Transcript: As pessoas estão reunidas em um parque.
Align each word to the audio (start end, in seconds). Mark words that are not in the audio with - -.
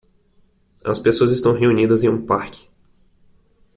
As 0.83 0.99
pessoas 0.99 1.29
estão 1.29 1.53
reunidas 1.53 2.03
em 2.03 2.09
um 2.09 2.25
parque. 2.25 2.67